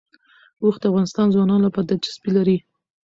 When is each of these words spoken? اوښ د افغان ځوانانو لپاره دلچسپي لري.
اوښ 0.63 0.75
د 0.81 0.83
افغان 0.89 1.27
ځوانانو 1.33 1.65
لپاره 1.67 1.85
دلچسپي 1.87 2.29
لري. 2.37 2.57